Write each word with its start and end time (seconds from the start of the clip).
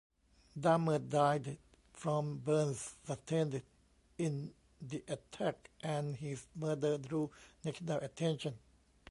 Dahmer 0.57 0.97
died 1.07 1.59
from 1.93 2.39
burns 2.39 2.95
sustained 3.05 3.61
in 4.17 4.51
the 4.81 5.03
attack 5.07 5.69
and 5.83 6.15
his 6.15 6.47
murder 6.55 6.97
drew 6.97 7.29
national 7.63 7.99
attention. 7.99 8.57